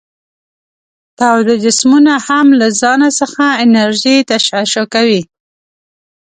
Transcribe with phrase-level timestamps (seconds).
[1.19, 5.21] تاوده جسمونه هم له ځانه څخه انرژي تشعشع کوي.